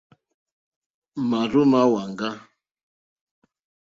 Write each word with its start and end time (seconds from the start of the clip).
Máàrzó 1.29 1.61
má 1.71 1.79
hwánà. 1.89 2.29